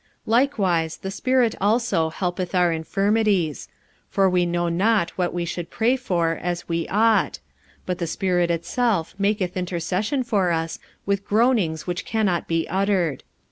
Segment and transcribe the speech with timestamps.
[0.01, 3.67] 45:008:026 Likewise the Spirit also helpeth our infirmities:
[4.09, 7.37] for we know not what we should pray for as we ought:
[7.85, 13.21] but the Spirit itself maketh intercession for us with groanings which cannot be uttered.